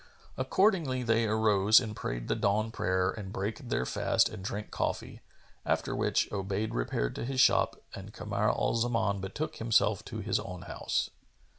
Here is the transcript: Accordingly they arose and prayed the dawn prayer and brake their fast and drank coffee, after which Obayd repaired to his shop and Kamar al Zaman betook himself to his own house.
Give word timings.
Accordingly 0.35 1.03
they 1.03 1.25
arose 1.27 1.79
and 1.79 1.95
prayed 1.95 2.27
the 2.27 2.33
dawn 2.33 2.71
prayer 2.71 3.11
and 3.11 3.31
brake 3.31 3.59
their 3.69 3.85
fast 3.85 4.29
and 4.29 4.43
drank 4.43 4.71
coffee, 4.71 5.21
after 5.63 5.95
which 5.95 6.27
Obayd 6.31 6.73
repaired 6.73 7.13
to 7.17 7.23
his 7.23 7.39
shop 7.39 7.79
and 7.93 8.11
Kamar 8.11 8.49
al 8.49 8.73
Zaman 8.73 9.21
betook 9.21 9.57
himself 9.57 10.03
to 10.05 10.17
his 10.17 10.39
own 10.39 10.63
house. 10.63 11.11